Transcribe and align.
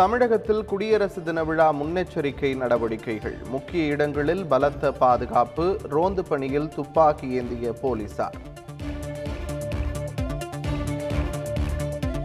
தமிழகத்தில் 0.00 0.64
குடியரசு 0.64 1.22
தின 1.22 1.44
விழா 1.44 1.72
முன்னெச்சரிக்கை 1.72 2.56
நடவடிக்கைகள். 2.56 3.36
முக்கிய 3.48 3.84
இடங்களில் 3.84 4.46
பலத்த 4.46 4.92
பாதுகாப்பு 4.92 5.78
ரோந்து 5.88 6.24
பணியில் 6.24 6.68
துப்பாக்கி 6.68 7.28
ஏந்திய 7.28 7.72
போலீசார். 7.72 8.36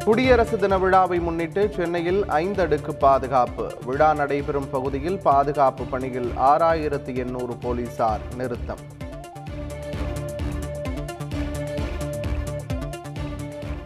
குடியரசு 0.06 0.58
தின 0.58 0.78
விழாவை 0.78 1.20
முன்னிட்டு 1.20 1.70
சென்னையில் 1.70 2.26
ஐந்து 2.28 2.62
அடுக்கு 2.62 2.96
பாதுகாப்பு. 2.96 3.74
விழா 3.86 4.14
நடைபெறும் 4.14 4.70
பகுதியில் 4.70 5.20
பாதுகாப்பு 5.20 5.86
பணியில் 5.86 6.32
ஆறாயிரத்து 6.52 7.16
எண்ணூறு 7.16 7.56
போலீசார் 7.56 8.22
நிறுத்தம். 8.38 8.84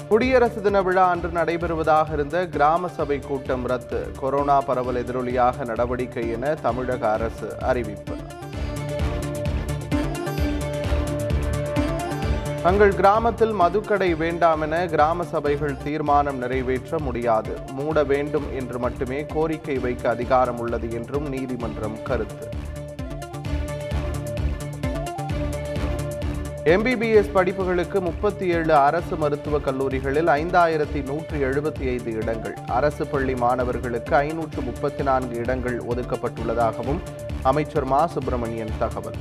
குடியரசு 0.10 0.62
தின 0.62 0.82
விழா 0.82 1.10
அன்று 1.10 1.30
நடைபெறுவதாக 1.30 2.14
இருந்த 2.14 2.48
கிராம 2.48 2.88
சபை 2.88 3.20
கூட்டம் 3.20 3.66
ரத்து. 3.66 4.12
கொரோனா 4.20 4.62
பரவல் 4.62 5.04
எதிரொலியாக 5.04 5.66
நடவடிக்கை 5.66 6.30
என 6.30 6.54
தமிழக 6.54 7.12
அரசு 7.12 7.60
அறிவிப்பு. 7.60 8.16
தங்கள் 12.64 12.94
கிராமத்தில் 12.94 13.54
மதுக்கடை 13.54 14.18
வேண்டாம் 14.18 14.62
என 14.62 14.88
கிராம 14.88 15.24
சபைகள் 15.24 15.78
தீர்மானம் 15.84 16.38
நிறைவேற்ற 16.38 17.00
முடியாது. 17.00 17.58
மூட 17.72 18.04
வேண்டும் 18.04 18.46
என்று 18.56 18.80
மட்டுமே 18.80 19.26
கோரிக்கை 19.26 19.78
வைக்க 19.78 20.10
அதிகாரம் 20.10 20.60
உள்ளது 20.60 20.92
என்றும் 20.92 21.30
நீதிமன்றம் 21.30 22.04
கருத்து. 22.04 22.50
எம்பிபிஎஸ் 26.66 27.30
படிப்புகளுக்கு 27.36 28.00
முப்பத்தி 28.00 28.48
ஏழு 28.48 28.76
அரசு 28.76 29.16
மருத்துவக் 29.16 29.64
கல்லூரிகளில் 29.64 30.28
ஐந்தாயிரத்தி 30.28 31.04
நூற்றி 31.04 31.44
எழுபத்தி 31.44 31.82
ஐந்து 31.82 32.14
இடங்கள். 32.14 32.54
அரசு 32.68 33.08
பள்ளி 33.08 33.36
மாணவர்களுக்கு 33.36 34.16
ஐநூற்று 34.16 34.62
முப்பத்தி 34.62 35.04
நான்கு 35.04 35.38
இடங்கள் 35.38 35.82
ஒதுக்கப்பட்டுள்ளதாகவும் 35.90 36.98
அமைச்சர் 37.42 37.84
மா. 37.84 38.06
சுப்பிரமணியன் 38.06 38.70
தகவல். 38.80 39.14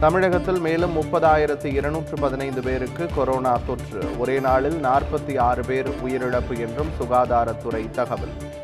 தமிழகத்தில் 0.00 0.60
மேலும் 0.60 0.96
முப்பதாயிரத்து 0.96 1.64
இருநூற்று 1.64 2.16
பதினைந்து 2.16 2.62
பேருக்கு 2.62 3.08
கொரோனா 3.16 3.60
தொற்று. 3.66 4.18
ஒரே 4.18 4.40
நாளில் 4.40 4.80
நாற்பத்தி 4.82 5.38
ஆறு 5.38 5.62
பேர் 5.62 5.88
உயிரிழப்பு 5.88 6.58
என்றும் 6.58 6.90
சுகாதாரத்துறை 7.00 7.90
தகவல். 7.90 8.57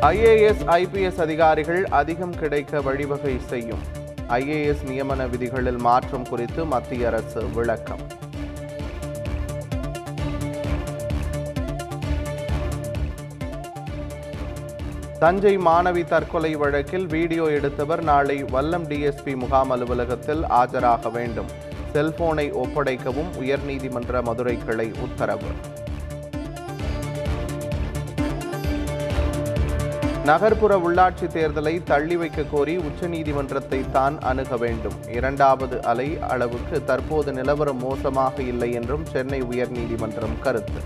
ஐஏஎஸ் 0.00 0.60
ஐபிஎஸ் 0.66 1.20
அதிகாரிகள் 1.20 1.84
அதிகம் 1.84 2.34
கிடைக்க 2.38 2.80
வழிவகை 2.80 3.40
செய்யும். 3.46 3.78
ஐஏஎஸ் 4.28 4.84
நியமன 4.86 5.30
விதிகளில் 5.30 5.78
மாற்றம் 5.78 6.28
குறித்து 6.28 6.64
மத்திய 6.64 7.06
அரசு 7.06 7.50
விளக்கம். 7.50 8.02
தஞ்சை 15.18 15.58
மாணவி 15.58 16.04
தற்கொலை 16.04 16.54
வழக்கில் 16.54 17.06
வீடியோ 17.06 17.44
எடுத்தவர் 17.44 18.02
நாளை 18.02 18.44
வல்லம் 18.44 18.86
டிஎஸ்பி 18.92 19.36
முகாம் 19.36 19.70
அலுவலகத்தில் 19.70 20.44
ஆஜராக 20.44 21.10
வேண்டும். 21.10 21.46
செல்போனை 21.92 22.52
ஒப்படைக்கவும் 22.52 23.32
உயர்நீதிமன்ற 23.40 24.22
மதுரை 24.22 24.58
கிளை 24.66 24.92
உத்தரவு. 25.00 25.52
நகர்ப்புற 30.28 30.72
உள்ளாட்சி 30.86 31.26
தேர்தலை 31.34 31.72
தள்ளி 31.90 32.16
வைக்க 32.16 32.40
கோரி 32.42 32.74
உச்சநீதிமன்றத்தை 32.78 33.78
தான் 33.90 34.16
அணுக 34.20 34.56
வேண்டும். 34.56 34.96
இரண்டாவது 35.18 35.76
அலை 35.90 36.08
அளவுக்கு 36.28 36.84
தற்போது 36.84 37.32
நிலவரம் 37.32 37.78
மோசமாக 37.78 38.42
இல்லை 38.42 38.72
என்றும் 38.72 39.04
சென்னை 39.12 39.42
உயர்நீதிமன்றம் 39.42 40.36
கருத்து. 40.40 40.80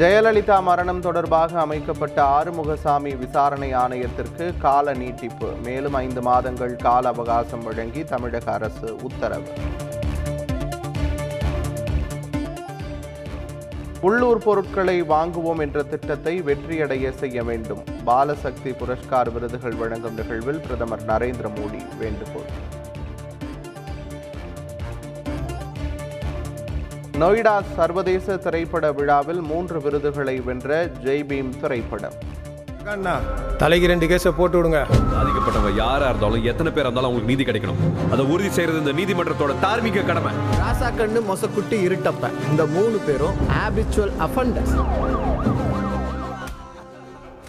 ஜெயலலிதா 0.00 0.62
மரணம் 0.62 1.00
தொடர்பாக 1.00 1.60
அமைக்கப்பட்ட 1.60 2.18
ஆறுமுகசாமி 2.36 3.12
விசாரணை 3.18 3.70
ஆணையத்திற்கு 3.74 4.46
கால 4.58 4.94
நீட்டிப்பு. 4.94 5.50
மேலும் 5.64 5.98
ஐந்து 6.04 6.22
மாதங்கள் 6.22 6.76
கால 6.76 7.08
அவகாசம் 7.08 7.62
வழங்கி 7.62 8.04
தமிழக 8.04 8.52
அரசு 8.52 8.96
உத்தரவு. 9.02 9.50
உள்ளூர் 14.06 14.40
பொருட்களை 14.44 14.96
வாங்குவோம் 15.12 15.60
என்ற 15.64 15.82
திட்டத்தை 15.82 16.32
வெற்றியடைய 16.48 17.10
செய்ய 17.20 17.44
வேண்டும். 17.48 17.80
பாலசக்தி 18.04 18.72
புரஸ்கார் 18.80 19.30
விருதுகள் 19.32 19.76
வழங்கும் 19.82 20.14
நிகழ்வில் 20.14 20.60
பிரதமர் 20.66 21.04
நரேந்திர 21.08 21.48
மோடி 21.58 21.80
வேண்டுகோள். 21.98 22.50
நொய்டா 27.22 27.56
சர்வதேச 27.76 28.36
திரைப்பட 28.36 28.92
விழாவில் 28.92 29.42
மூன்று 29.50 29.80
விருதுகளை 29.80 30.36
வென்ற 30.48 30.70
ஜெய்பீம் 31.04 31.52
திரைப்படம். 31.60 32.16
தலைக்கு 33.60 33.86
ரெண்டு 33.90 34.06
கேஸை 34.10 34.30
போட்டு 34.36 34.56
விடுங்க. 34.58 34.80
பாதிக்கப்பட்டவங்க 35.14 35.72
யாரா 35.76 36.08
இருந்தாலும் 36.10 36.44
எத்தனை 36.50 36.70
பேர் 36.74 36.84
இருந்தாலும் 36.84 37.08
அவங்களுக்கு 37.08 37.30
நீதி 37.32 37.44
கிடைக்கணும். 37.48 37.80
அதை 38.12 38.24
உறுதி 38.32 38.50
செய்யறது 38.56 38.78
இந்த 38.82 38.92
நீதிமன்றத்தோட 38.98 39.54
தார்மீக 39.64 40.04
கடமை. 40.10 40.32
ராசாக்கண்ணு 40.60 41.22
மொசக்குட்டி 41.30 41.78
இருட்டப்ப. 41.86 42.30
இந்த 42.50 42.66
மூணு 42.76 42.98
பேரும் 43.08 43.36
ஹேபிச்சுவல் 43.56 44.14
அஃபண்டர்ஸ் 44.26 44.76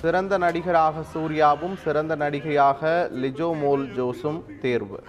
சிறந்த 0.01 0.33
நடிகராக 0.45 1.05
சூர்யாவும் 1.13 1.77
சிறந்த 1.85 2.15
நடிகையாக 2.23 3.09
லிஜோ 3.23 3.51
மோல் 3.63 3.87
ஜோஸும் 3.97 4.41
தேர்வு. 4.65 4.99